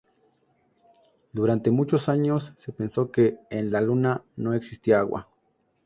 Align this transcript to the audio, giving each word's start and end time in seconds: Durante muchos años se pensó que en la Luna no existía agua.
Durante 1.31 1.69
muchos 1.69 2.09
años 2.09 2.53
se 2.55 2.71
pensó 2.73 3.11
que 3.11 3.37
en 3.51 3.69
la 3.71 3.81
Luna 3.81 4.23
no 4.35 4.55
existía 4.55 4.97
agua. 4.97 5.29